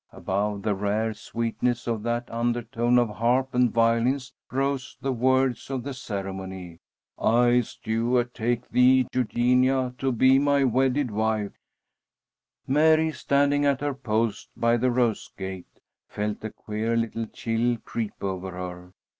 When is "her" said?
13.81-13.93, 18.53-18.93